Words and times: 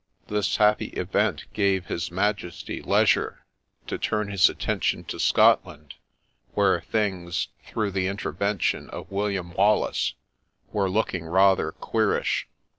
This 0.29 0.55
happy 0.57 0.87
event 0.93 1.43
gave 1.53 1.85
his 1.85 2.09
Majesty 2.11 2.81
leisure 2.81 3.45
to 3.85 3.99
turn 3.99 4.29
his 4.31 4.49
attention 4.49 5.03
to 5.03 5.19
Scotland, 5.19 5.93
where 6.55 6.81
things, 6.81 7.49
through 7.67 7.91
the 7.91 8.07
intervention 8.07 8.89
of 8.89 9.11
William 9.11 9.53
Wallace, 9.53 10.15
were 10.73 10.89
looking 10.89 11.25
rather 11.25 11.71
queerish. 11.73 12.47